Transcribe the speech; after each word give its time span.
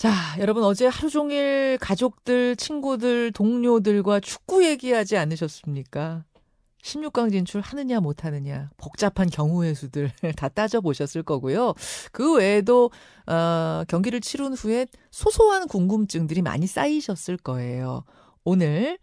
자, 0.00 0.14
여러분 0.38 0.64
어제 0.64 0.86
하루 0.86 1.10
종일 1.10 1.76
가족들, 1.78 2.56
친구들, 2.56 3.32
동료들과 3.32 4.20
축구 4.20 4.64
얘기하지 4.64 5.18
않으셨습니까? 5.18 6.24
16강 6.82 7.30
진출 7.30 7.60
하느냐 7.60 8.00
못하느냐 8.00 8.70
복잡한 8.78 9.28
경우의 9.28 9.74
수들 9.74 10.10
다 10.38 10.48
따져보셨을 10.48 11.22
거고요. 11.22 11.74
그 12.12 12.36
외에도 12.36 12.90
어, 13.26 13.84
경기를 13.88 14.22
치룬 14.22 14.54
후에 14.54 14.86
소소한 15.10 15.68
궁금증들이 15.68 16.40
많이 16.40 16.66
쌓이셨을 16.66 17.36
거예요. 17.36 18.04
오늘 18.42 18.96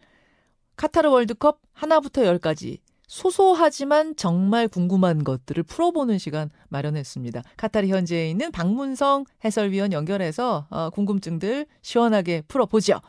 카타르 0.78 1.12
월드컵 1.12 1.60
하나부터 1.74 2.26
열까지 2.26 2.80
소소하지만 3.08 4.16
정말 4.16 4.68
궁금한 4.68 5.24
것들을 5.24 5.64
풀어보는 5.64 6.18
시간 6.18 6.50
마련했습니다. 6.70 7.42
카타르 7.56 7.88
현지에 7.88 8.30
있는 8.30 8.52
박문성 8.52 9.24
해설위원 9.44 9.94
연결해서 9.94 10.68
어, 10.70 10.90
궁금증들 10.90 11.66
시원하게 11.82 12.44
풀어보죠. 12.48 13.00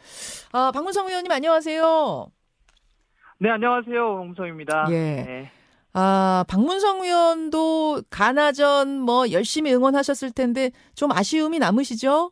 아, 0.53 0.71
박문성 0.73 1.09
위원님 1.09 1.31
안녕하세요. 1.31 2.27
네, 3.41 3.51
안녕하세요. 3.51 4.01
홍성입니다. 4.01 4.87
예. 4.91 4.93
네. 4.95 5.51
아, 5.93 6.45
박문성 6.49 7.03
위원도 7.03 8.03
가나전 8.09 9.01
뭐 9.01 9.31
열심히 9.33 9.73
응원하셨을 9.75 10.31
텐데 10.31 10.71
좀 10.95 11.11
아쉬움이 11.11 11.59
남으시죠? 11.59 12.31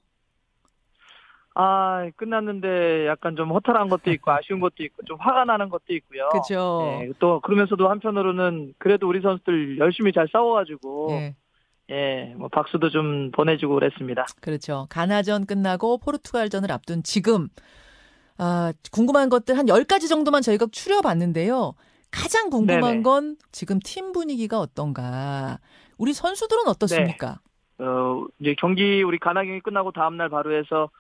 아, 1.59 2.07
끝났는데 2.17 3.07
약간 3.07 3.35
좀 3.35 3.51
허탈한 3.51 3.89
것도 3.89 4.13
있고 4.13 4.31
아쉬운 4.31 4.61
것도 4.61 4.85
있고 4.85 5.03
좀 5.05 5.17
화가 5.19 5.47
나는 5.47 5.71
것도 5.71 5.85
있고요. 5.89 6.29
그죠. 6.29 7.01
예, 7.01 7.11
또 7.19 7.41
그러면서도 7.41 7.89
한편으로는 7.89 8.75
그래도 8.77 9.09
우리 9.09 9.23
선수들 9.23 9.79
열심히 9.79 10.13
잘 10.13 10.29
싸워가지고 10.31 11.09
예. 11.13 11.35
예, 11.89 12.35
뭐 12.37 12.49
박수도 12.49 12.91
좀 12.91 13.31
보내주고 13.31 13.73
그랬습니다. 13.73 14.27
그렇죠. 14.43 14.87
가나전 14.91 15.47
끝나고 15.47 15.97
포르투갈전을 15.97 16.71
앞둔 16.71 17.03
지금 17.03 17.49
아, 18.37 18.75
궁금한 18.93 19.31
것들 19.31 19.57
한 19.57 19.65
10가지 19.65 20.11
정도만 20.11 20.43
저희가 20.43 20.67
추려봤는데요. 20.71 21.73
가장 22.11 22.51
궁금한 22.51 22.83
네네. 22.83 23.03
건 23.03 23.37
지금 23.51 23.81
팀 23.83 24.13
분위기가 24.13 24.61
어떤가. 24.61 25.59
우리 25.97 26.13
선수들은 26.13 26.69
어떻습니까? 26.69 27.41
어, 27.79 28.27
이제 28.41 28.55
경기 28.59 29.03
우리 29.03 29.19
가나 29.19 29.43
경기 29.43 29.61
끝나고 29.61 29.93
다음 29.93 30.19
날 30.19 30.29
바로 30.29 30.55
해서 30.55 30.91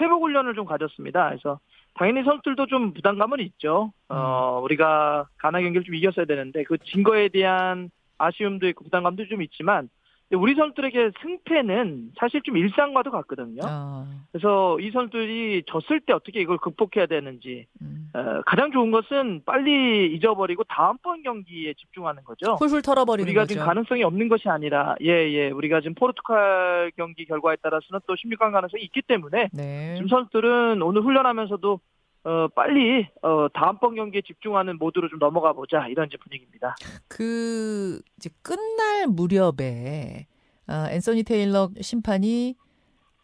회복 0.00 0.22
훈련을 0.22 0.54
좀 0.54 0.64
가졌습니다. 0.66 1.28
그래서 1.28 1.60
당연히 1.94 2.24
선수들도 2.24 2.66
좀 2.66 2.92
부담감은 2.92 3.40
있죠. 3.40 3.92
어, 4.08 4.60
우리가 4.64 5.26
가나 5.38 5.60
경기를 5.60 5.84
좀 5.84 5.94
이겼어야 5.94 6.24
되는데 6.26 6.64
그 6.64 6.76
진 6.78 7.02
거에 7.04 7.28
대한 7.28 7.90
아쉬움도 8.18 8.66
있고 8.68 8.84
부담감도 8.84 9.26
좀 9.28 9.42
있지만 9.42 9.88
우리 10.32 10.54
선수들에게 10.54 11.12
승패는 11.22 12.12
사실 12.18 12.40
좀 12.42 12.56
일상과도 12.56 13.10
같거든요. 13.10 13.60
아, 13.64 14.06
그래서 14.32 14.78
이 14.80 14.90
선수들이 14.90 15.64
졌을 15.66 16.00
때 16.00 16.12
어떻게 16.12 16.40
이걸 16.40 16.58
극복해야 16.58 17.06
되는지 17.06 17.66
음. 17.82 18.10
어, 18.14 18.42
가장 18.46 18.72
좋은 18.72 18.90
것은 18.90 19.42
빨리 19.44 20.14
잊어버리고 20.14 20.64
다음번 20.64 21.22
경기에 21.22 21.74
집중하는 21.74 22.24
거죠. 22.24 22.54
훌훌 22.54 22.82
털어버리는 22.82 23.28
우리가 23.28 23.42
거죠. 23.42 23.54
지금 23.54 23.66
가능성이 23.66 24.02
없는 24.02 24.28
것이 24.28 24.48
아니라 24.48 24.94
예예 25.00 25.50
우리가 25.50 25.80
지금 25.80 25.94
포르투갈 25.94 26.92
경기 26.96 27.26
결과에 27.26 27.56
따라서는 27.56 28.00
또 28.06 28.14
16강 28.14 28.52
가능성이 28.52 28.82
있기 28.84 29.02
때문에 29.02 29.50
네. 29.52 29.94
지금 29.96 30.08
선수들은 30.08 30.80
오늘 30.82 31.02
훈련하면서도 31.02 31.80
어, 32.24 32.48
빨리 32.48 33.06
어, 33.22 33.48
다음번 33.52 33.94
경기에 33.94 34.22
집중하는 34.26 34.78
모드로 34.78 35.08
좀 35.10 35.18
넘어가 35.18 35.52
보자 35.52 35.86
이런 35.88 36.06
이제 36.06 36.16
분위기입니다. 36.16 36.74
그 37.06 38.00
이제 38.16 38.30
끝날 38.42 39.06
무렵에 39.08 40.26
아, 40.66 40.90
앤서니 40.90 41.24
테일러 41.24 41.70
심판이 41.80 42.56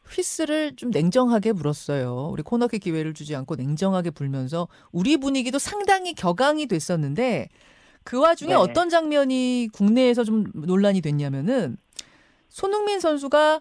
휘스를 0.06 0.76
좀 0.76 0.90
냉정하게 0.90 1.54
불었어요. 1.54 2.28
우리 2.30 2.42
코너킥 2.42 2.82
기회를 2.82 3.14
주지 3.14 3.34
않고 3.34 3.54
냉정하게 3.56 4.10
불면서 4.10 4.68
우리 4.92 5.16
분위기도 5.16 5.58
상당히 5.58 6.14
격앙이 6.14 6.66
됐었는데 6.66 7.48
그 8.04 8.20
와중에 8.20 8.50
네. 8.50 8.54
어떤 8.54 8.90
장면이 8.90 9.68
국내에서 9.72 10.24
좀 10.24 10.44
논란이 10.54 11.00
됐냐면은 11.00 11.76
손흥민 12.48 13.00
선수가 13.00 13.60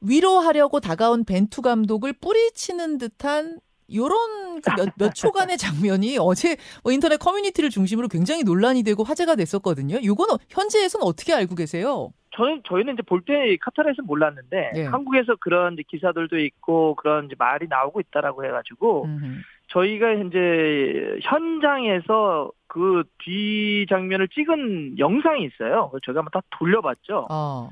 위로하려고 0.00 0.80
다가온 0.80 1.24
벤투 1.24 1.62
감독을 1.62 2.14
뿌리치는 2.14 2.98
듯한 2.98 3.60
요런 3.92 4.49
그 4.60 4.70
몇, 4.76 4.88
몇 4.96 5.14
초간의 5.14 5.56
장면이 5.58 6.18
어제 6.20 6.56
뭐 6.82 6.92
인터넷 6.92 7.16
커뮤니티를 7.18 7.70
중심으로 7.70 8.08
굉장히 8.08 8.42
논란이 8.44 8.82
되고 8.82 9.02
화제가 9.04 9.34
됐었거든요. 9.36 9.98
요건 10.04 10.30
어- 10.30 10.38
현지에서는 10.48 11.06
어떻게 11.06 11.32
알고 11.32 11.54
계세요? 11.54 12.12
저는 12.36 12.62
저희는 12.66 12.94
이제 12.94 13.02
볼 13.02 13.22
때 13.26 13.56
카타르에서 13.60 14.02
몰랐는데 14.02 14.70
예. 14.76 14.84
한국에서 14.84 15.34
그런 15.40 15.76
기사들도 15.88 16.38
있고 16.38 16.94
그런 16.94 17.28
말이 17.38 17.66
나오고 17.68 18.00
있다라고 18.00 18.44
해가지고 18.44 19.04
음흠. 19.04 19.24
저희가 19.68 20.12
이제 20.12 21.18
현장에서 21.22 22.50
그 22.66 23.02
뒤 23.18 23.84
장면을 23.88 24.28
찍은 24.28 24.98
영상이 24.98 25.44
있어요. 25.44 25.90
저희가 26.04 26.20
한번 26.20 26.30
다 26.32 26.40
돌려봤죠. 26.50 27.26
어, 27.30 27.70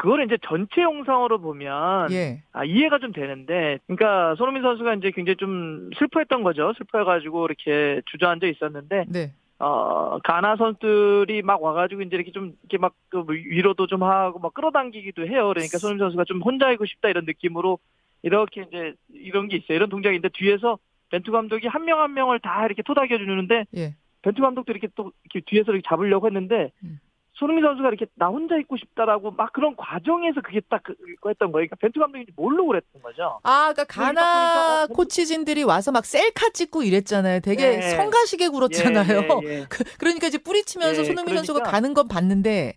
그거를 0.00 0.24
이제 0.24 0.38
전체 0.48 0.80
영상으로 0.80 1.40
보면 1.42 2.10
예. 2.10 2.42
아, 2.52 2.64
이해가 2.64 2.98
좀 3.00 3.12
되는데, 3.12 3.78
그러니까 3.86 4.34
손흥민 4.36 4.62
선수가 4.62 4.94
이제 4.94 5.10
굉장히 5.10 5.36
좀 5.36 5.90
슬퍼했던 5.98 6.42
거죠. 6.42 6.72
슬퍼해가지고 6.78 7.44
이렇게 7.44 8.00
주저앉아 8.06 8.46
있었는데, 8.46 9.04
네. 9.08 9.32
어, 9.58 10.18
가나 10.24 10.56
선수들이 10.56 11.42
막 11.42 11.62
와가지고 11.62 12.00
이제 12.00 12.16
이렇게 12.16 12.32
좀 12.32 12.54
이렇게 12.62 12.78
막 12.78 12.94
그 13.10 13.24
위로도 13.28 13.88
좀 13.88 14.02
하고 14.04 14.38
막 14.38 14.54
끌어당기기도 14.54 15.26
해요. 15.26 15.48
그러니까 15.48 15.78
손흥민 15.78 16.04
선수가 16.04 16.24
좀 16.24 16.40
혼자이고 16.40 16.86
싶다 16.86 17.08
이런 17.10 17.24
느낌으로 17.26 17.78
이렇게 18.22 18.62
이제 18.62 18.94
이런 19.12 19.48
게 19.48 19.56
있어요. 19.56 19.76
이런 19.76 19.90
동작인데 19.90 20.30
뒤에서 20.32 20.78
벤투 21.10 21.32
감독이 21.32 21.66
한 21.66 21.84
명한 21.84 22.14
명을 22.14 22.38
다 22.40 22.64
이렇게 22.64 22.82
토닥여 22.82 23.18
주는데 23.18 23.66
예. 23.76 23.96
벤투 24.22 24.40
감독도 24.40 24.72
이렇게 24.72 24.88
또 24.94 25.12
이렇게 25.24 25.44
뒤에서 25.44 25.72
이렇게 25.72 25.86
잡으려고 25.86 26.26
했는데 26.28 26.70
음. 26.84 27.00
손흥민 27.40 27.64
선수가 27.64 27.88
이렇게 27.88 28.06
나 28.16 28.26
혼자 28.28 28.56
있고 28.58 28.76
싶다라고 28.76 29.30
막 29.32 29.52
그런 29.52 29.74
과정에서 29.74 30.40
그게 30.42 30.60
딱 30.68 30.82
그- 30.84 30.94
했던 31.26 31.50
거예요. 31.50 31.66
그러니까 31.66 31.76
벤투 31.76 31.98
감독이 31.98 32.26
모르고 32.36 32.68
그랬던 32.68 33.02
거죠. 33.02 33.40
아, 33.42 33.72
그러니까 33.72 33.84
그러니까 33.84 34.20
가나 34.22 34.86
보니까- 34.86 34.94
코치진들이 34.94 35.62
와서 35.64 35.90
막 35.90 36.04
셀카 36.04 36.50
찍고 36.50 36.82
이랬잖아요. 36.82 37.40
되게 37.40 37.78
네. 37.78 37.80
성가시게 37.96 38.48
굴었잖아요. 38.48 39.20
예, 39.44 39.48
예, 39.48 39.60
예. 39.60 39.64
그, 39.70 39.82
그러니까 39.98 40.26
이제 40.26 40.36
뿌리치면서 40.38 41.00
예, 41.00 41.04
손흥민 41.04 41.34
선수가 41.36 41.60
그러니까. 41.60 41.70
가는 41.72 41.94
건 41.94 42.06
봤는데 42.08 42.74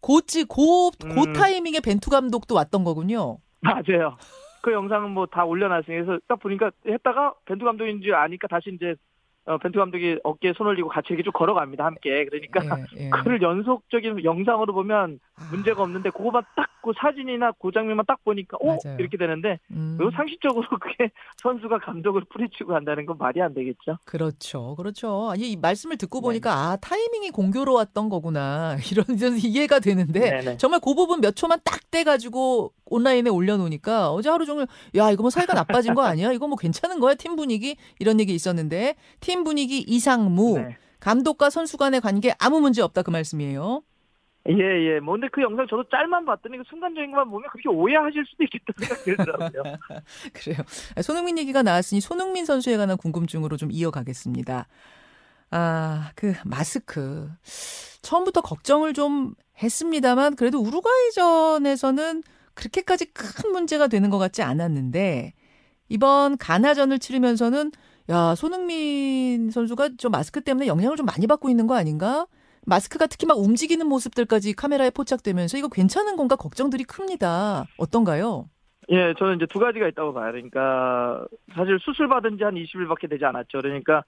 고치 0.00 0.44
고, 0.44 0.90
고 0.90 1.22
음. 1.26 1.32
타이밍에 1.32 1.80
벤투 1.80 2.08
감독도 2.10 2.54
왔던 2.54 2.84
거군요. 2.84 3.38
맞아요. 3.60 4.16
그 4.62 4.72
영상은 4.72 5.10
뭐 5.10 5.26
다 5.26 5.44
올려놨으니 5.44 6.04
그래서 6.04 6.18
딱 6.28 6.38
보니까 6.40 6.70
했다가 6.86 7.34
벤투 7.46 7.64
감독인 7.64 8.00
줄 8.00 8.14
아니까 8.14 8.46
다시 8.48 8.70
이제 8.74 8.94
어, 9.46 9.58
벤투 9.58 9.78
감독이 9.78 10.18
어깨에 10.24 10.54
손 10.56 10.66
올리고 10.68 10.88
같이 10.88 11.08
이렇게 11.10 11.22
쭉 11.22 11.32
걸어갑니다 11.32 11.84
함께 11.84 12.24
그러니까 12.24 12.78
예, 12.96 13.04
예. 13.04 13.10
그를 13.24 13.42
연속적인 13.42 14.24
영상으로 14.24 14.72
보면 14.72 15.20
아, 15.36 15.48
문제가 15.50 15.82
없는데 15.82 16.10
그거만 16.10 16.42
딱그 16.56 16.92
사진이나 16.98 17.52
그 17.60 17.70
장면만 17.72 18.06
딱 18.06 18.22
보니까 18.24 18.56
오 18.60 18.68
맞아요. 18.68 18.96
이렇게 18.98 19.18
되는데 19.18 19.58
음, 19.70 19.96
그 19.98 20.10
상식적으로 20.14 20.66
그게 20.80 21.10
선수가 21.38 21.78
감독을 21.80 22.22
뿌리치고 22.30 22.74
한다는 22.74 23.04
건 23.04 23.18
말이 23.18 23.42
안 23.42 23.52
되겠죠. 23.52 23.98
그렇죠. 24.04 24.74
그렇죠. 24.76 25.30
아니, 25.30 25.52
이 25.52 25.56
말씀을 25.56 25.96
듣고 25.98 26.20
네. 26.20 26.22
보니까 26.22 26.52
아, 26.52 26.76
타이밍이 26.76 27.30
공교로웠던 27.30 28.08
거구나. 28.08 28.76
이런, 28.90 29.04
이런 29.18 29.36
이해가 29.36 29.80
되는데 29.80 30.20
네네. 30.20 30.56
정말 30.56 30.80
그 30.80 30.94
부분 30.94 31.20
몇 31.20 31.36
초만 31.36 31.58
딱 31.64 31.90
떼가지고 31.90 32.72
온라인에 32.86 33.30
올려놓으니까 33.30 34.10
어제 34.12 34.28
하루 34.28 34.46
종일 34.46 34.66
야 34.96 35.10
이거 35.10 35.22
뭐 35.22 35.30
사이가 35.30 35.54
나빠진 35.54 35.94
거 35.94 36.02
아니야? 36.02 36.32
이거 36.32 36.46
뭐 36.46 36.56
괜찮은 36.56 37.00
거야? 37.00 37.14
팀 37.14 37.36
분위기 37.36 37.76
이런 37.98 38.20
얘기 38.20 38.34
있었는데 38.34 38.94
팀 39.20 39.33
분위기 39.42 39.80
이상무 39.80 40.58
네. 40.58 40.76
감독과 41.00 41.50
선수 41.50 41.76
간의 41.76 42.00
관계 42.00 42.32
아무 42.38 42.60
문제 42.60 42.82
없다 42.82 43.02
그 43.02 43.10
말씀이에요. 43.10 43.82
예, 44.48 44.54
예. 44.54 45.00
뭐, 45.00 45.14
근데 45.14 45.28
그 45.32 45.40
영상 45.40 45.66
저도 45.68 45.84
짤만 45.88 46.26
봤더니 46.26 46.58
그 46.58 46.64
순간적인 46.68 47.10
것만 47.10 47.30
보면 47.30 47.48
그렇게 47.50 47.68
오해하실 47.70 48.24
수도 48.28 48.44
있겠다는 48.44 48.78
생각이 48.78 49.04
들더라고요. 49.04 49.78
그래요. 50.34 50.56
손흥민 51.02 51.38
얘기가 51.38 51.62
나왔으니 51.62 52.00
손흥민 52.02 52.44
선수에 52.44 52.76
관한 52.76 52.98
궁금증으로 52.98 53.56
좀 53.56 53.70
이어가겠습니다. 53.72 54.66
아, 55.50 56.10
그 56.14 56.34
마스크. 56.44 57.30
처음부터 58.02 58.42
걱정을 58.42 58.92
좀 58.92 59.34
했습니다만 59.62 60.36
그래도 60.36 60.60
우루과이전에서는 60.60 62.22
그렇게까지 62.52 63.06
큰 63.12 63.52
문제가 63.52 63.86
되는 63.86 64.10
것 64.10 64.18
같지 64.18 64.42
않았는데 64.42 65.32
이번 65.88 66.36
가나전을 66.36 66.98
치르면서는 66.98 67.72
야, 68.10 68.34
손흥민 68.34 69.50
선수가 69.50 69.90
좀 69.98 70.12
마스크 70.12 70.40
때문에 70.42 70.66
영향을 70.66 70.96
좀 70.96 71.06
많이 71.06 71.26
받고 71.26 71.48
있는 71.48 71.66
거 71.66 71.74
아닌가? 71.76 72.26
마스크가 72.66 73.06
특히 73.06 73.26
막 73.26 73.38
움직이는 73.38 73.86
모습들까지 73.86 74.54
카메라에 74.54 74.90
포착되면서 74.90 75.58
이거 75.58 75.68
괜찮은 75.68 76.16
건가 76.16 76.36
걱정들이 76.36 76.84
큽니다. 76.84 77.64
어떤가요? 77.78 78.48
예, 78.90 79.14
저는 79.18 79.36
이제 79.36 79.46
두 79.46 79.58
가지가 79.58 79.88
있다고 79.88 80.12
봐요. 80.12 80.30
그러니까 80.32 81.24
사실 81.54 81.78
수술 81.80 82.08
받은 82.08 82.36
지 82.36 82.44
한 82.44 82.54
20일밖에 82.54 83.08
되지 83.08 83.24
않았죠. 83.24 83.60
그러니까 83.62 84.02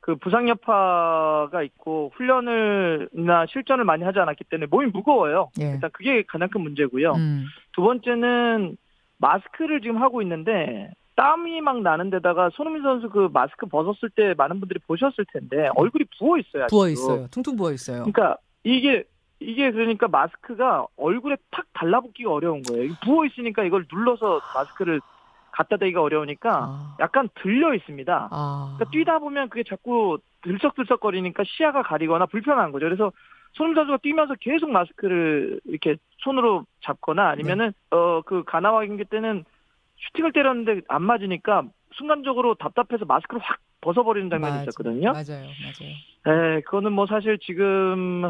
그 0.00 0.16
부상 0.16 0.48
여파가 0.48 1.62
있고 1.64 2.12
훈련을나 2.16 3.46
실전을 3.48 3.84
많이 3.84 4.04
하지 4.04 4.18
않았기 4.18 4.44
때문에 4.44 4.66
몸이 4.70 4.86
무거워요. 4.86 5.50
예. 5.60 5.72
일단 5.72 5.90
그게 5.92 6.22
가장 6.26 6.48
큰 6.50 6.60
문제고요. 6.62 7.12
음. 7.14 7.46
두 7.72 7.82
번째는 7.82 8.76
마스크를 9.18 9.80
지금 9.80 10.00
하고 10.02 10.20
있는데 10.22 10.90
땀이 11.18 11.60
막 11.62 11.82
나는 11.82 12.10
데다가 12.10 12.48
손흥민 12.50 12.84
선수 12.84 13.08
그 13.08 13.28
마스크 13.32 13.66
벗었을 13.66 14.08
때 14.10 14.34
많은 14.38 14.60
분들이 14.60 14.78
보셨을 14.86 15.26
텐데 15.32 15.68
얼굴이 15.74 16.04
부어 16.16 16.38
있어요. 16.38 16.66
부어 16.70 16.88
있어요. 16.90 17.26
퉁퉁 17.32 17.56
부어 17.56 17.72
있어요. 17.72 18.04
그러니까 18.04 18.36
이게 18.62 19.02
이게 19.40 19.72
그러니까 19.72 20.06
마스크가 20.06 20.86
얼굴에 20.96 21.36
탁 21.50 21.66
달라붙기가 21.72 22.32
어려운 22.32 22.62
거예요. 22.62 22.92
부어 23.04 23.26
있으니까 23.26 23.64
이걸 23.64 23.86
눌러서 23.92 24.40
마스크를 24.54 25.00
갖다 25.50 25.76
대기가 25.76 26.02
어려우니까 26.02 26.50
아. 26.56 26.96
약간 27.00 27.28
들려 27.42 27.74
있습니다. 27.74 28.28
아. 28.30 28.74
그러니까 28.76 28.90
뛰다 28.92 29.18
보면 29.18 29.48
그게 29.48 29.64
자꾸 29.64 30.18
들썩들썩거리니까 30.42 31.42
시야가 31.44 31.82
가리거나 31.82 32.26
불편한 32.26 32.70
거죠. 32.70 32.86
그래서 32.86 33.10
손흥민 33.54 33.74
선수가 33.74 33.98
뛰면서 34.04 34.34
계속 34.38 34.70
마스크를 34.70 35.60
이렇게 35.64 35.96
손으로 36.18 36.64
잡거나 36.82 37.28
아니면은 37.28 37.72
네. 37.90 37.96
어그 37.96 38.44
가나와 38.44 38.86
경기 38.86 39.04
때는 39.04 39.44
슈팅을 40.06 40.32
때렸는데 40.32 40.82
안 40.88 41.02
맞으니까 41.02 41.64
순간적으로 41.96 42.54
답답해서 42.54 43.04
마스크를 43.04 43.40
확 43.42 43.58
벗어버리는 43.80 44.28
장면이 44.28 44.50
맞아. 44.52 44.62
있었거든요. 44.64 45.12
맞아요. 45.12 45.46
맞아요. 45.46 45.94
네, 46.26 46.60
그거는 46.62 46.92
뭐 46.92 47.06
사실 47.06 47.38
지금 47.38 48.24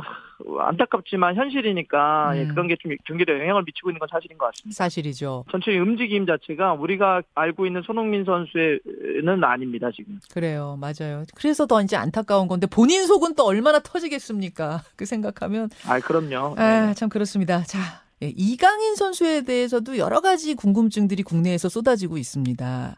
안타깝지만 0.61 1.35
현실이니까 1.37 2.33
예, 2.37 2.43
음. 2.43 2.49
그런 2.49 2.69
게 2.69 2.77
좀 2.81 2.93
경기에 3.07 3.25
영향을 3.41 3.63
미치고 3.65 3.91
있는 3.91 3.99
건 3.99 4.09
사실인 4.13 4.37
것 4.39 4.47
같습니다. 4.47 4.77
사실이죠. 4.77 5.45
전체 5.51 5.77
움직임 5.79 6.27
자체가 6.27 6.75
우리가 6.75 7.23
알고 7.35 7.67
있는 7.67 7.83
손흥민 7.83 8.25
선수는 8.25 9.43
아닙니다 9.43 9.91
지금. 9.95 10.21
그래요. 10.33 10.79
맞아요. 10.79 11.25
그래서 11.35 11.67
더 11.67 11.81
이제 11.83 11.97
안타까운 11.97 12.47
건데 12.47 12.67
본인 12.71 13.07
속은 13.07 13.35
또 13.35 13.45
얼마나 13.47 13.79
터지겠습니까? 13.81 14.81
그 14.97 15.07
생각하면 15.07 15.71
아 15.89 15.99
그럼요. 15.99 16.55
네. 16.57 16.63
아, 16.63 16.95
참 16.95 17.09
그렇습니다. 17.09 17.63
자, 17.65 17.79
예, 18.23 18.33
이강인 18.37 18.97
선수에 18.97 19.43
대해서도 19.43 19.99
여러 19.99 20.21
가지 20.21 20.55
궁금증들이 20.55 21.23
국내에서 21.23 21.69
쏟아지고 21.69 22.19
있습니다. 22.19 22.97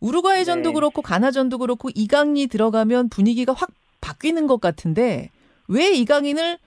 우루과이전도 0.00 0.70
네. 0.70 0.74
그렇고 0.74 1.02
가나전도 1.02 1.58
그렇고 1.58 1.90
이강인이 1.94 2.46
들어가면 2.46 3.10
분위기가 3.10 3.52
확 3.52 3.70
바뀌는 4.00 4.46
것 4.46 4.60
같은데 4.60 5.30
왜 5.68 5.90
이강인을 5.90 6.58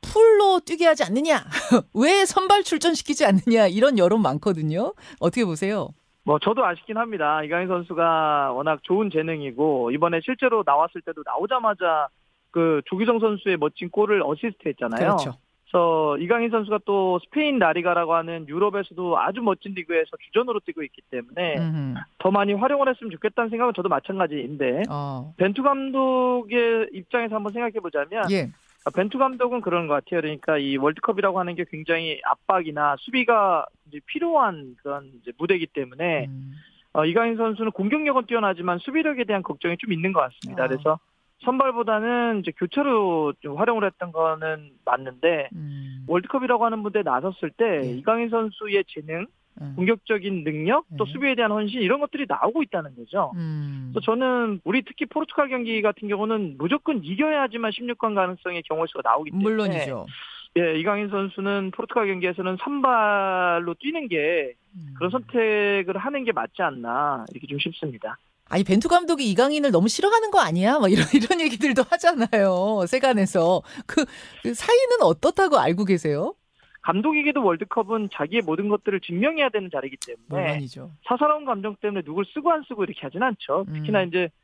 풀로 0.00 0.60
뛰게 0.60 0.86
하지 0.86 1.04
않느냐? 1.04 1.44
왜 1.94 2.24
선발 2.24 2.64
출전시키지 2.64 3.24
않느냐? 3.26 3.66
이런 3.66 3.98
여론 3.98 4.22
많거든요. 4.22 4.94
어떻게 5.18 5.44
보세요? 5.44 5.90
뭐 6.24 6.38
저도 6.38 6.64
아쉽긴 6.64 6.96
합니다. 6.96 7.42
이강인 7.42 7.68
선수가 7.68 8.52
워낙 8.52 8.80
좋은 8.82 9.10
재능이고 9.10 9.90
이번에 9.90 10.20
실제로 10.24 10.62
나왔을 10.64 11.00
때도 11.02 11.22
나오자마자 11.24 12.08
그 12.50 12.82
조기성 12.86 13.20
선수의 13.20 13.56
멋진 13.56 13.90
골을 13.90 14.22
어시스트했잖아요. 14.22 14.98
그렇죠. 14.98 15.34
그래서 15.70 16.18
이강인 16.18 16.50
선수가 16.50 16.80
또 16.84 17.20
스페인 17.24 17.58
라리가라고 17.58 18.14
하는 18.14 18.46
유럽에서도 18.48 19.18
아주 19.18 19.40
멋진 19.40 19.72
리그에서 19.74 20.10
주전으로 20.24 20.60
뛰고 20.60 20.82
있기 20.82 21.00
때문에 21.10 21.58
음흠. 21.58 21.94
더 22.18 22.30
많이 22.32 22.52
활용을 22.52 22.88
했으면 22.88 23.12
좋겠다는 23.12 23.50
생각은 23.50 23.74
저도 23.74 23.88
마찬가지인데 23.88 24.82
어, 24.90 25.32
벤투 25.36 25.62
감독의 25.62 26.88
입장에서 26.92 27.36
한번 27.36 27.52
생각해 27.52 27.74
보자면 27.74 28.24
예. 28.32 28.50
아, 28.84 28.90
벤투 28.90 29.18
감독은 29.18 29.60
그런 29.60 29.86
것 29.86 29.94
같아요. 29.94 30.20
그러니까 30.22 30.58
이 30.58 30.76
월드컵이라고 30.76 31.38
하는 31.38 31.54
게 31.54 31.64
굉장히 31.70 32.20
압박이나 32.24 32.96
수비가 32.98 33.66
이제 33.88 34.00
필요한 34.06 34.74
그런 34.82 35.12
이제 35.22 35.32
무대이기 35.38 35.68
때문에 35.68 36.26
음. 36.26 36.52
어, 36.94 37.04
이강인 37.04 37.36
선수는 37.36 37.70
공격력은 37.70 38.26
뛰어나지만 38.26 38.78
수비력에 38.78 39.22
대한 39.22 39.44
걱정이 39.44 39.76
좀 39.76 39.92
있는 39.92 40.12
것 40.12 40.20
같습니다. 40.20 40.64
아. 40.64 40.66
그래서 40.66 40.98
선발보다는 41.44 42.40
이제 42.40 42.52
교체로 42.56 43.32
좀 43.40 43.56
활용을 43.56 43.84
했던 43.84 44.12
거는 44.12 44.70
맞는데 44.84 45.48
음. 45.54 46.04
월드컵이라고 46.06 46.64
하는 46.64 46.80
무대에 46.80 47.02
나섰을 47.02 47.50
때 47.56 47.80
예. 47.82 47.92
이강인 47.92 48.28
선수의 48.28 48.84
재능, 48.88 49.26
음. 49.60 49.72
공격적인 49.76 50.44
능력, 50.44 50.84
또 50.98 51.04
네. 51.04 51.12
수비에 51.12 51.34
대한 51.34 51.50
헌신 51.50 51.80
이런 51.80 52.00
것들이 52.00 52.26
나오고 52.28 52.62
있다는 52.64 52.94
거죠. 52.96 53.32
음. 53.36 53.90
그래서 53.92 54.04
저는 54.04 54.60
우리 54.64 54.82
특히 54.82 55.06
포르투갈 55.06 55.48
경기 55.48 55.80
같은 55.82 56.08
경우는 56.08 56.56
무조건 56.58 57.02
이겨야지만 57.02 57.70
16강 57.70 58.14
가능성의 58.14 58.62
경우의 58.64 58.88
수가 58.88 59.02
나오기 59.04 59.30
때문에 59.30 59.44
물론이죠. 59.44 60.06
예, 60.58 60.78
이강인 60.78 61.10
선수는 61.10 61.70
포르투갈 61.70 62.08
경기에서는 62.08 62.56
선발로 62.60 63.74
뛰는 63.74 64.08
게 64.08 64.54
음. 64.74 64.94
그런 64.96 65.10
선택을 65.10 65.96
하는 65.96 66.24
게 66.24 66.32
맞지 66.32 66.62
않나 66.62 67.24
이렇게 67.30 67.46
좀 67.46 67.58
싶습니다. 67.60 68.18
아니 68.50 68.64
벤투 68.64 68.88
감독이 68.88 69.30
이강인을 69.30 69.70
너무 69.70 69.88
싫어하는 69.88 70.30
거 70.32 70.40
아니야? 70.40 70.80
막 70.80 70.90
이런 70.90 71.06
이런 71.14 71.40
얘기들도 71.40 71.84
하잖아요. 71.88 72.84
세간에서 72.86 73.62
그, 73.86 74.04
그 74.42 74.52
사이는 74.54 75.02
어떻다고 75.02 75.58
알고 75.58 75.84
계세요? 75.84 76.34
감독에게도 76.82 77.44
월드컵은 77.44 78.08
자기의 78.12 78.42
모든 78.42 78.68
것들을 78.68 79.00
증명해야 79.00 79.50
되는 79.50 79.70
자리이기 79.70 79.96
때문에 80.04 80.48
물론이죠. 80.48 80.90
사사로운 81.06 81.44
감정 81.44 81.76
때문에 81.80 82.02
누굴 82.02 82.24
쓰고 82.34 82.50
안 82.50 82.64
쓰고 82.66 82.84
이렇게 82.84 83.00
하진 83.02 83.22
않죠. 83.22 83.66
음. 83.68 83.74
특히나 83.74 84.02
이제 84.02 84.28
그 84.28 84.39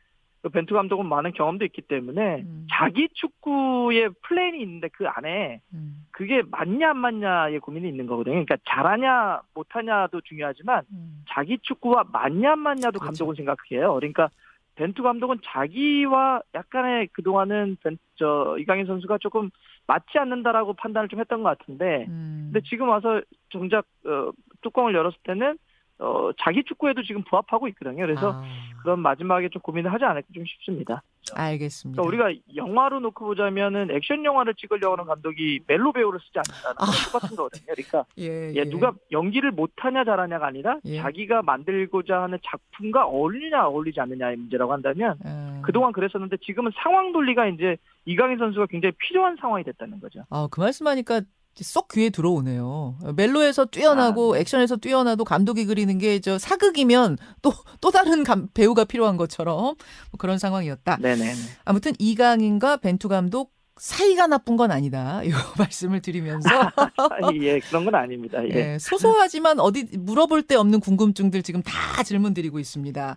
벤투 0.48 0.74
감독은 0.74 1.06
많은 1.06 1.32
경험도 1.32 1.64
있기 1.64 1.82
때문에 1.82 2.42
음. 2.42 2.66
자기 2.70 3.08
축구의 3.12 4.10
플랜이 4.22 4.60
있는데 4.62 4.88
그 4.88 5.06
안에 5.06 5.60
음, 5.72 6.06
그게 6.10 6.42
맞냐 6.50 6.90
안 6.90 6.98
맞냐의 6.98 7.60
고민이 7.60 7.88
있는 7.88 8.06
거거든요. 8.06 8.34
그러니까 8.34 8.56
잘하냐 8.68 9.40
못하냐도 9.54 10.20
중요하지만 10.22 10.84
음. 10.92 11.24
자기 11.28 11.58
축구와 11.62 12.04
맞냐 12.12 12.52
안 12.52 12.58
맞냐도 12.58 12.98
그렇죠. 12.98 13.04
감독은 13.04 13.34
생각해요. 13.36 13.94
그러니까 13.94 14.28
벤투 14.76 15.02
감독은 15.02 15.38
자기와 15.42 16.42
약간의 16.54 17.08
그동안은 17.08 17.78
벤, 17.82 17.98
저 18.16 18.56
이강인 18.58 18.86
선수가 18.86 19.18
조금 19.18 19.50
맞지 19.86 20.18
않는다라고 20.18 20.74
판단을 20.74 21.08
좀 21.08 21.20
했던 21.20 21.42
것 21.42 21.58
같은데 21.58 22.06
음. 22.08 22.50
근데 22.52 22.66
지금 22.68 22.88
와서 22.88 23.22
정작 23.50 23.86
어, 24.04 24.30
뚜껑을 24.62 24.94
열었을 24.94 25.18
때는 25.24 25.58
어, 25.98 26.30
자기 26.38 26.62
축구에도 26.64 27.02
지금 27.02 27.22
부합하고 27.22 27.68
있거든요. 27.68 27.96
그래서 27.96 28.32
아, 28.34 28.44
그런 28.82 29.00
마지막에 29.00 29.48
좀 29.48 29.62
고민을 29.62 29.92
하지 29.92 30.04
않을까 30.04 30.26
좀 30.34 30.44
싶습니다. 30.44 31.02
알겠습니다. 31.34 32.02
그러니까 32.02 32.26
우리가 32.26 32.40
영화로 32.54 33.00
놓고 33.00 33.24
보자면은 33.24 33.90
액션 33.90 34.24
영화를 34.24 34.54
찍으려고 34.54 34.92
하는 34.92 35.06
감독이 35.06 35.60
멜로 35.66 35.92
배우를 35.92 36.20
쓰지 36.20 36.38
않는다는 36.38 36.76
건 36.76 36.88
아. 36.88 37.10
똑같은 37.10 37.36
거거든요. 37.36 37.64
그러니까 37.66 38.04
예, 38.18 38.52
예, 38.54 38.64
누가 38.64 38.92
연기를 39.10 39.50
못하냐 39.52 40.04
잘하냐가 40.04 40.46
아니라 40.46 40.78
예. 40.84 41.00
자기가 41.00 41.42
만들고자 41.42 42.22
하는 42.22 42.38
작품과 42.44 43.06
어울리냐 43.06 43.66
어울리지 43.66 43.98
않느냐의 43.98 44.36
문제라고 44.36 44.72
한다면 44.72 45.18
어, 45.24 45.62
그동안 45.64 45.92
그랬었는데 45.92 46.36
지금은 46.44 46.72
상황 46.76 47.12
돌리가 47.12 47.46
이제 47.46 47.76
이강인 48.04 48.38
선수가 48.38 48.66
굉장히 48.66 48.92
필요한 48.98 49.36
상황이 49.40 49.64
됐다는 49.64 49.98
거죠. 50.00 50.24
아, 50.30 50.46
그 50.50 50.60
말씀하니까 50.60 51.22
쏙 51.64 51.88
귀에 51.88 52.10
들어오네요. 52.10 52.98
멜로에서 53.16 53.64
뛰어나고 53.64 54.32
아, 54.32 54.34
네. 54.36 54.40
액션에서 54.42 54.76
뛰어나도 54.76 55.24
감독이 55.24 55.64
그리는 55.66 55.96
게 55.98 56.20
저 56.20 56.38
사극이면 56.38 57.18
또 57.42 57.52
또 57.80 57.90
다른 57.90 58.24
감- 58.24 58.48
배우가 58.54 58.84
필요한 58.84 59.16
것처럼 59.16 59.56
뭐 59.64 59.74
그런 60.18 60.38
상황이었다. 60.38 60.96
네네. 61.00 61.32
아무튼 61.64 61.92
이강인과 61.98 62.78
벤투 62.78 63.08
감독 63.08 63.52
사이가 63.78 64.26
나쁜 64.26 64.56
건 64.56 64.70
아니다. 64.70 65.22
이 65.24 65.28
말씀을 65.58 66.00
드리면서 66.00 66.48
예, 67.42 67.60
그런 67.60 67.84
건 67.84 67.94
아닙니다. 67.94 68.42
예. 68.44 68.50
예, 68.54 68.78
소소하지만 68.80 69.60
어디 69.60 69.84
물어볼 69.92 70.42
데 70.42 70.54
없는 70.56 70.80
궁금증들 70.80 71.42
지금 71.42 71.62
다 71.62 72.02
질문 72.02 72.32
드리고 72.34 72.58
있습니다. 72.58 73.16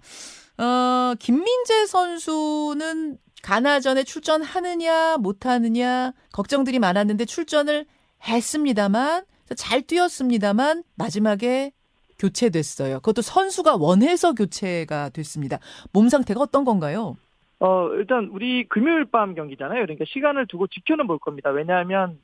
어, 0.58 1.14
김민재 1.20 1.86
선수는 1.88 3.18
가나전에 3.42 4.04
출전하느냐 4.04 5.18
못하느냐 5.18 6.12
걱정들이 6.34 6.80
많았는데 6.80 7.24
출전을 7.26 7.86
했습니다만 8.28 9.24
잘 9.56 9.82
뛰었습니다만 9.82 10.84
마지막에 10.96 11.72
교체됐어요. 12.20 12.98
그것도 12.98 13.22
선수가 13.22 13.78
원해서 13.78 14.34
교체가 14.34 15.10
됐습니다. 15.10 15.60
몸 15.94 16.10
상태가 16.10 16.42
어떤 16.42 16.66
건가요? 16.66 17.16
어, 17.60 17.90
일단 17.94 18.30
우리 18.32 18.68
금요일 18.68 19.06
밤 19.06 19.36
경기잖아요. 19.36 19.82
그러니까 19.82 20.06
시간을 20.08 20.48
두고 20.48 20.68
지켜는 20.68 21.08
볼 21.08 21.20
겁니다. 21.20 21.50
왜냐하면 21.50 22.20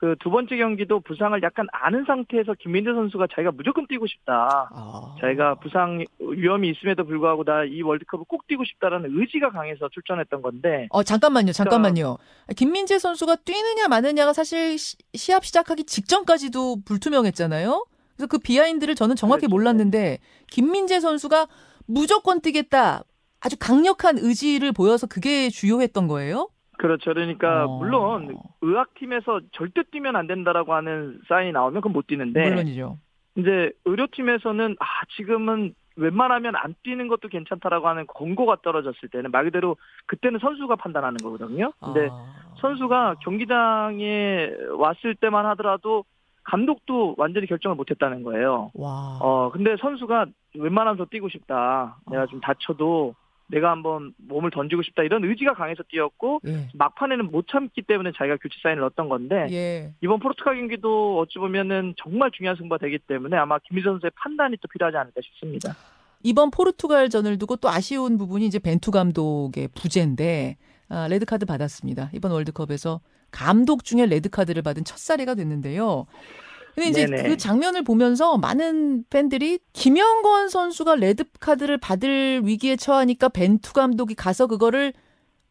그 0.00 0.16
두 0.18 0.30
번째 0.30 0.56
경기도 0.56 1.00
부상을 1.00 1.40
약간 1.42 1.66
아는 1.72 2.04
상태에서 2.06 2.54
김민재 2.58 2.90
선수가 2.92 3.26
자기가 3.34 3.52
무조건 3.52 3.86
뛰고 3.86 4.06
싶다. 4.06 4.70
아, 4.72 5.14
자기가 5.20 5.56
부상 5.56 6.02
위험이 6.18 6.70
있음에도 6.70 7.04
불구하고 7.04 7.44
나 7.44 7.64
이 7.66 7.82
월드컵을 7.82 8.24
꼭 8.26 8.46
뛰고 8.46 8.64
싶다라는 8.64 9.10
의지가 9.12 9.50
강해서 9.50 9.90
출전했던 9.90 10.40
건데 10.40 10.86
어, 10.90 11.02
잠깐만요, 11.02 11.52
잠깐만요. 11.52 12.16
김민재 12.56 12.98
선수가 12.98 13.36
뛰느냐 13.44 13.88
마느냐가 13.88 14.32
사실 14.32 14.78
시, 14.78 14.96
시합 15.14 15.44
시작하기 15.44 15.84
직전까지도 15.84 16.78
불투명했잖아요. 16.86 17.84
그래서 18.16 18.26
그 18.26 18.38
비하인드를 18.38 18.94
저는 18.94 19.16
정확히 19.16 19.42
그렇죠. 19.42 19.50
몰랐는데 19.54 20.18
김민재 20.50 21.00
선수가 21.00 21.46
무조건 21.86 22.40
뛰겠다. 22.40 23.04
아주 23.40 23.56
강력한 23.58 24.16
의지를 24.18 24.72
보여서 24.72 25.06
그게 25.06 25.50
주요했던 25.50 26.08
거예요? 26.08 26.48
그렇죠. 26.80 27.12
그러니까 27.12 27.66
어. 27.66 27.78
물론 27.78 28.38
의학팀에서 28.62 29.40
절대 29.52 29.82
뛰면 29.82 30.16
안 30.16 30.26
된다라고 30.26 30.72
하는 30.72 31.20
사인이 31.28 31.52
나오면 31.52 31.82
그건 31.82 31.92
못 31.92 32.06
뛰는데 32.06 32.48
물론이죠. 32.48 32.96
이제 33.36 33.70
의료팀에서는 33.84 34.76
아 34.80 34.84
지금은 35.16 35.74
웬만하면 35.96 36.56
안 36.56 36.74
뛰는 36.82 37.08
것도 37.08 37.28
괜찮다라고 37.28 37.86
하는 37.86 38.06
권고가 38.06 38.56
떨어졌을 38.62 39.10
때는 39.10 39.30
말 39.30 39.44
그대로 39.44 39.76
그때는 40.06 40.38
선수가 40.40 40.76
판단하는 40.76 41.18
거거든요. 41.18 41.72
근데 41.80 42.08
아. 42.10 42.54
선수가 42.60 43.16
경기장에 43.22 44.50
왔을 44.78 45.14
때만 45.14 45.44
하더라도 45.46 46.04
감독도 46.44 47.16
완전히 47.18 47.46
결정을 47.46 47.76
못했다는 47.76 48.22
거예요. 48.22 48.70
와. 48.72 49.18
어 49.20 49.50
근데 49.52 49.76
선수가 49.76 50.26
웬만하면 50.56 50.96
더 50.96 51.04
뛰고 51.04 51.28
싶다. 51.28 51.98
내가 52.10 52.24
좀 52.26 52.40
다쳐도 52.40 53.14
내가 53.50 53.70
한번 53.70 54.14
몸을 54.16 54.50
던지고 54.50 54.82
싶다 54.82 55.02
이런 55.02 55.24
의지가 55.24 55.54
강해서 55.54 55.82
뛰었고 55.88 56.40
예. 56.46 56.68
막판에는 56.74 57.30
못 57.30 57.46
참기 57.48 57.82
때문에 57.82 58.12
자기가 58.16 58.36
교체 58.36 58.56
사인을 58.62 58.80
넣었던 58.80 59.08
건데 59.08 59.46
예. 59.50 59.92
이번 60.00 60.20
포르투갈 60.20 60.56
경기도 60.56 61.18
어찌 61.18 61.38
보면은 61.38 61.94
정말 61.96 62.30
중요한 62.30 62.56
승부가 62.56 62.78
되기 62.78 62.98
때문에 62.98 63.36
아마 63.36 63.58
김민선 63.58 63.94
선수의 63.94 64.12
판단이 64.16 64.56
또 64.60 64.68
필요하지 64.68 64.96
않을까 64.96 65.20
싶습니다. 65.22 65.74
이번 66.22 66.50
포르투갈전을 66.50 67.38
두고 67.38 67.56
또 67.56 67.68
아쉬운 67.68 68.18
부분이 68.18 68.46
이제 68.46 68.58
벤투 68.58 68.90
감독의 68.90 69.68
부재인데 69.74 70.56
아, 70.88 71.08
레드 71.08 71.24
카드 71.24 71.46
받았습니다. 71.46 72.10
이번 72.12 72.32
월드컵에서 72.32 73.00
감독 73.30 73.84
중에 73.84 74.06
레드 74.06 74.28
카드를 74.28 74.62
받은 74.62 74.84
첫 74.84 74.98
사례가 74.98 75.34
됐는데요. 75.34 76.06
근데 76.74 76.88
이제 76.88 77.06
네네. 77.06 77.28
그 77.28 77.36
장면을 77.36 77.82
보면서 77.82 78.36
많은 78.38 79.04
팬들이 79.10 79.58
김영권 79.72 80.48
선수가 80.48 80.96
레드 80.96 81.24
카드를 81.40 81.78
받을 81.78 82.42
위기에 82.44 82.76
처하니까 82.76 83.28
벤투 83.28 83.72
감독이 83.72 84.14
가서 84.14 84.46
그거를 84.46 84.92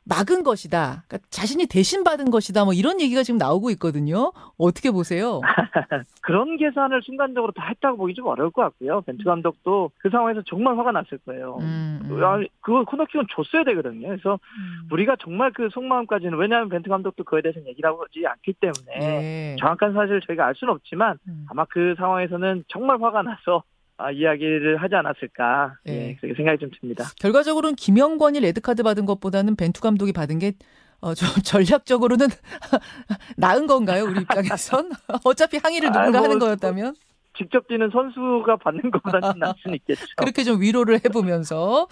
막은 0.09 0.43
것이다. 0.43 1.03
그러니까 1.07 1.27
자신이 1.29 1.67
대신 1.67 2.03
받은 2.03 2.31
것이다. 2.31 2.65
뭐 2.65 2.73
이런 2.73 2.99
얘기가 2.99 3.21
지금 3.21 3.37
나오고 3.37 3.69
있거든요. 3.71 4.31
어떻게 4.57 4.89
보세요? 4.89 5.39
그런 6.23 6.57
계산을 6.57 7.01
순간적으로 7.03 7.51
다 7.51 7.67
했다고 7.69 7.97
보기 7.97 8.15
좀 8.15 8.25
어려울 8.25 8.49
것 8.49 8.63
같고요. 8.63 9.01
벤투 9.01 9.23
감독도 9.23 9.91
그 9.99 10.09
상황에서 10.09 10.41
정말 10.47 10.77
화가 10.77 10.91
났을 10.91 11.19
거예요. 11.19 11.57
음, 11.61 12.01
음. 12.05 12.23
아, 12.23 12.39
그거 12.61 12.83
코너킥은 12.83 13.25
줬어야 13.35 13.63
되거든요. 13.65 14.07
그래서 14.07 14.33
음. 14.33 14.89
우리가 14.91 15.15
정말 15.19 15.51
그 15.53 15.69
속마음까지는 15.71 16.37
왜냐하면 16.37 16.69
벤투 16.69 16.89
감독도 16.89 17.23
그에 17.23 17.41
대해서 17.41 17.59
얘기를 17.67 17.89
하지 17.89 18.25
않기 18.25 18.53
때문에 18.53 19.53
예. 19.53 19.55
정확한 19.59 19.93
사실을 19.93 20.21
저희가 20.21 20.47
알 20.47 20.55
수는 20.55 20.73
없지만 20.73 21.19
음. 21.27 21.45
아마 21.49 21.65
그 21.65 21.93
상황에서는 21.97 22.63
정말 22.67 23.01
화가 23.01 23.21
나서 23.21 23.63
아, 23.99 24.11
이야기를 24.11 24.77
하지 24.77 24.95
않았을까 24.95 25.75
예. 25.89 25.91
예, 25.91 26.15
그렇게 26.15 26.33
생각이 26.35 26.57
좀 26.59 26.71
듭니다. 26.79 27.03
결과적으로는 27.19 27.75
김영권이 27.75 28.39
레드카드 28.39 28.81
받은 28.81 29.05
것보다는 29.05 29.57
벤투 29.57 29.81
감독이 29.81 30.13
받은 30.13 30.39
게 30.39 30.53
어, 31.01 31.13
좀 31.13 31.27
전략적으로는 31.43 32.27
나은 33.37 33.67
건가요? 33.67 34.05
우리 34.05 34.21
입장에선? 34.21 34.91
어차피 35.25 35.57
항의를 35.57 35.89
누군가 35.91 36.07
아이, 36.07 36.11
뭐, 36.11 36.21
하는 36.23 36.39
거였다면? 36.39 36.95
직접 37.37 37.67
뛰는 37.67 37.89
선수가 37.91 38.55
받는 38.57 38.89
것보다는 38.89 39.39
날 39.39 39.53
수는 39.61 39.75
있겠죠. 39.77 40.05
그렇게 40.15 40.43
좀 40.43 40.61
위로를 40.61 41.01
해보면서. 41.05 41.87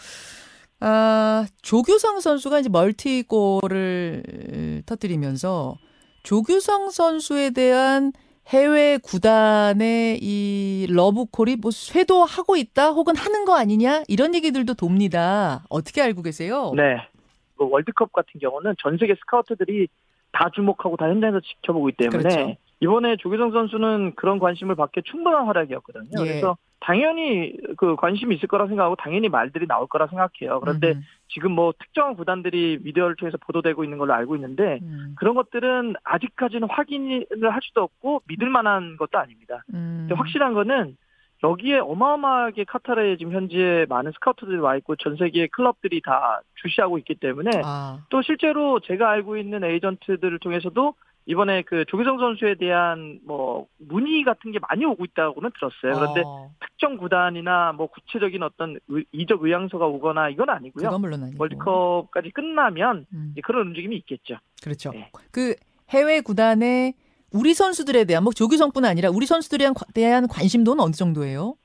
아, 0.79 1.45
조규성 1.61 2.19
선수가 2.19 2.59
이제 2.59 2.69
멀티골을 2.69 4.23
터뜨리면서 4.85 5.75
조규성 6.23 6.91
선수에 6.91 7.49
대한 7.49 8.11
해외 8.49 8.97
구단의 8.97 10.19
이 10.21 10.87
러브콜이 10.89 11.57
뭐 11.57 11.71
쇄도하고 11.71 12.55
있다 12.55 12.91
혹은 12.91 13.15
하는 13.15 13.45
거 13.45 13.57
아니냐 13.57 14.03
이런 14.07 14.33
얘기들도 14.35 14.73
돕니다. 14.73 15.65
어떻게 15.69 16.01
알고 16.01 16.21
계세요? 16.21 16.71
네. 16.75 16.97
그 17.57 17.67
월드컵 17.69 18.13
같은 18.13 18.39
경우는 18.39 18.75
전 18.81 18.97
세계 18.97 19.15
스카우트들이 19.15 19.87
다 20.31 20.49
주목하고 20.53 20.95
다 20.97 21.07
현장에서 21.07 21.41
지켜보기 21.41 21.93
때문에 21.97 22.17
그렇죠. 22.17 22.55
이번에 22.79 23.17
조규성 23.17 23.51
선수는 23.51 24.13
그런 24.15 24.39
관심을 24.39 24.75
받기에 24.75 25.03
충분한 25.05 25.45
활약이었거든요. 25.47 26.11
예. 26.19 26.25
그래서 26.25 26.57
당연히 26.79 27.53
그 27.77 27.95
관심이 27.95 28.35
있을 28.35 28.47
거라 28.47 28.67
생각하고 28.67 28.95
당연히 28.95 29.29
말들이 29.29 29.67
나올 29.67 29.87
거라 29.87 30.07
생각해요. 30.07 30.59
그런데 30.59 30.93
음, 30.93 31.01
지금 31.27 31.51
뭐 31.51 31.73
특정한 31.77 32.15
구단들이 32.15 32.79
미디어를 32.83 33.15
통해서 33.15 33.37
보도되고 33.37 33.83
있는 33.83 33.97
걸로 33.97 34.13
알고 34.13 34.35
있는데 34.35 34.79
음, 34.83 35.15
그런 35.17 35.35
것들은 35.35 35.95
아직까지는 36.03 36.69
확인을 36.69 37.25
할 37.51 37.59
수도 37.63 37.81
없고 37.81 38.21
믿을 38.27 38.49
만한 38.49 38.97
것도 38.97 39.17
아닙니다. 39.17 39.63
음. 39.73 40.07
확실한 40.15 40.53
거는 40.53 40.95
여기에 41.43 41.79
어마어마하게 41.79 42.63
카타르에 42.63 43.17
지금 43.17 43.33
현지에 43.33 43.85
많은 43.89 44.11
스카우트들이 44.13 44.57
와 44.57 44.75
있고 44.77 44.95
전 44.95 45.17
세계의 45.17 45.49
클럽들이 45.49 46.01
다 46.01 46.41
주시하고 46.55 46.97
있기 46.99 47.15
때문에 47.15 47.61
아, 47.63 47.99
또 48.09 48.21
실제로 48.23 48.79
제가 48.79 49.09
알고 49.09 49.37
있는 49.37 49.63
에이전트들을 49.63 50.39
통해서도 50.39 50.95
이번에 51.29 51.61
그 51.63 51.83
조규성 51.85 52.19
선수에 52.19 52.55
대한 52.55 53.19
뭐 53.25 53.67
문의 53.77 54.23
같은 54.23 54.51
게 54.53 54.59
많이 54.59 54.85
오고 54.85 55.03
있다고는 55.05 55.51
들었어요. 55.59 55.99
그런데 55.99 56.21
어, 56.25 56.49
특정 56.61 56.95
구단이나 56.97 57.73
뭐 57.73 57.87
구체적인 57.87 58.41
어떤 58.43 58.79
의- 58.87 59.05
이적 59.11 59.43
의향서가 59.43 59.85
오거나 59.85 60.29
이건 60.29 60.49
아니고요. 60.49 60.85
그건 60.85 61.01
물론 61.01 61.23
아니고. 61.23 61.37
월드컵까지 61.41 62.29
끝나면 62.31 63.05
음, 63.13 63.35
그런 63.43 63.67
움직임이 63.67 63.97
있겠죠. 63.97 64.37
그렇죠. 64.63 64.91
네. 64.91 65.11
그 65.31 65.53
해외 65.89 66.21
구단의 66.21 66.93
우리 67.33 67.53
선수들에 67.53 68.05
대한 68.05 68.23
뭐 68.23 68.31
조규성뿐 68.31 68.85
아니라 68.85 69.09
우리 69.09 69.25
선수들에 69.25 69.57
대한, 69.59 69.73
관- 69.73 70.27
관심도는 70.29 70.81
어느 70.81 70.93
정도예요? 70.93 71.55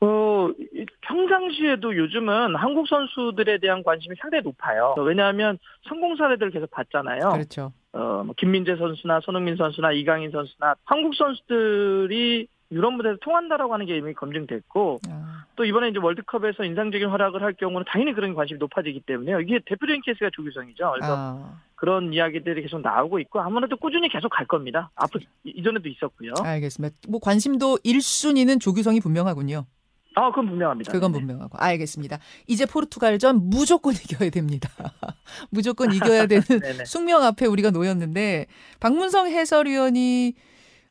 어, 0.00 0.48
이- 0.58 0.86
평상시에도 1.02 1.94
요즘은 1.96 2.56
한국 2.56 2.88
선수들에 2.88 3.58
대한 3.58 3.82
관심이 3.82 4.16
상당히 4.18 4.42
높아요. 4.42 4.94
왜냐하면 4.98 5.58
성공 5.86 6.16
사례들을 6.16 6.50
계속 6.50 6.70
봤잖아요. 6.70 7.28
그렇죠. 7.32 7.72
어, 7.92 8.22
뭐 8.24 8.34
김민재 8.36 8.76
선수나 8.76 9.20
손흥민 9.20 9.56
선수나 9.56 9.92
이강인 9.92 10.30
선수나 10.30 10.74
한국 10.84 11.14
선수들이 11.14 12.46
유럽 12.70 12.92
무대에서 12.94 13.18
통한다라고 13.20 13.74
하는 13.74 13.84
게 13.84 13.98
이미 13.98 14.14
검증됐고 14.14 15.00
아, 15.10 15.44
또 15.56 15.64
이번에 15.66 15.88
이제 15.90 15.98
월드컵에서 15.98 16.64
인상적인 16.64 17.06
활약을 17.08 17.42
할 17.42 17.52
경우는 17.52 17.84
당연히 17.86 18.14
그런 18.14 18.32
관심이 18.34 18.58
높아지기 18.58 19.00
때문에요. 19.00 19.40
이게 19.40 19.60
대표적인 19.66 20.00
케이스가 20.02 20.30
조규성이죠. 20.32 20.90
그래서 20.94 21.14
아, 21.14 21.60
그런 21.74 22.14
이야기들이 22.14 22.62
계속 22.62 22.80
나오고 22.80 23.18
있고 23.20 23.40
아무래도 23.40 23.76
꾸준히 23.76 24.08
계속 24.08 24.30
갈 24.30 24.46
겁니다. 24.46 24.90
앞으로 24.94 25.20
이- 25.44 25.52
이전에도 25.56 25.86
있었고요. 25.90 26.32
알겠습니다. 26.42 26.96
뭐 27.08 27.20
관심도 27.20 27.76
1순위는 27.84 28.58
조규성이 28.58 29.00
분명하군요. 29.00 29.66
아, 30.14 30.30
그건 30.30 30.46
분명합니다. 30.48 30.92
그건 30.92 31.12
네. 31.12 31.18
분명하고. 31.18 31.58
알겠습니다. 31.58 32.18
이제 32.46 32.66
포르투갈전 32.66 33.48
무조건 33.50 33.94
이겨야 33.94 34.30
됩니다. 34.30 34.68
무조건 35.50 35.92
이겨야 35.92 36.26
되는 36.26 36.42
네네. 36.46 36.84
숙명 36.86 37.22
앞에 37.22 37.46
우리가 37.46 37.70
놓였는데 37.70 38.46
박문성 38.80 39.28
해설위원이 39.28 40.34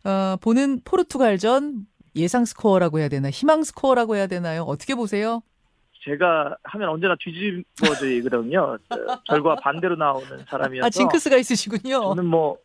어, 0.06 0.36
보는 0.42 0.82
포르투갈전 0.84 1.86
예상 2.16 2.46
스코어라고 2.46 3.00
해야 3.00 3.08
되나 3.08 3.30
희망 3.30 3.64
스코어라고 3.64 4.16
해야 4.16 4.28
되나요? 4.28 4.64
어떻게 4.64 4.96
보세요? 4.96 5.42
제가 6.04 6.56
하면 6.64 6.90
언제나 6.90 7.16
뒤집어지거든요. 7.20 8.78
저- 8.90 9.22
결과 9.28 9.56
반대로 9.56 9.96
나오는 9.96 10.44
사람이어서 10.50 10.88
아 10.88 10.90
징크스가 10.90 11.38
있으시군요. 11.38 12.02
저는 12.16 12.26
뭐 12.26 12.58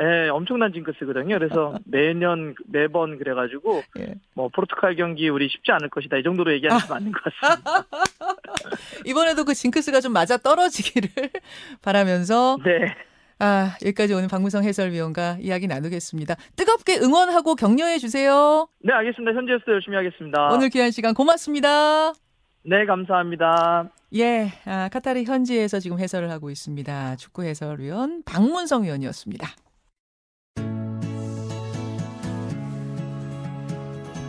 예, 0.00 0.28
엄청난 0.28 0.72
징크스거든요. 0.72 1.38
그래서 1.38 1.74
매년 1.84 2.54
매번 2.66 3.18
그래가지고 3.18 3.82
예. 4.00 4.14
뭐 4.34 4.48
포르투갈 4.48 4.96
경기 4.96 5.28
우리 5.28 5.48
쉽지 5.48 5.70
않을 5.72 5.90
것이다 5.90 6.16
이 6.16 6.22
정도로 6.22 6.52
얘기하는 6.54 6.80
게 6.84 6.92
맞는 6.92 7.12
것 7.12 7.22
같습니다. 7.24 7.86
이번에도 9.04 9.44
그 9.44 9.54
징크스가 9.54 10.00
좀 10.00 10.12
맞아 10.12 10.36
떨어지기를 10.38 11.08
바라면서 11.82 12.58
네, 12.64 12.86
아 13.38 13.76
여기까지 13.84 14.14
오늘 14.14 14.28
박문성 14.28 14.64
해설위원과 14.64 15.38
이야기 15.40 15.66
나누겠습니다. 15.66 16.34
뜨겁게 16.56 16.98
응원하고 16.98 17.54
격려해 17.54 17.98
주세요. 17.98 18.68
네 18.80 18.92
알겠습니다. 18.92 19.32
현지에서 19.32 19.62
열심히 19.68 19.96
하겠습니다. 19.96 20.48
오늘 20.52 20.68
귀한 20.70 20.90
시간 20.90 21.14
고맙습니다. 21.14 22.12
네 22.64 22.86
감사합니다. 22.86 23.90
예, 24.14 24.52
아, 24.66 24.88
카타르 24.92 25.22
현지에서 25.22 25.80
지금 25.80 25.98
해설을 25.98 26.30
하고 26.30 26.50
있습니다. 26.50 27.16
축구 27.16 27.44
해설위원 27.44 28.22
박문성 28.24 28.84
위원이었습니다. 28.84 29.48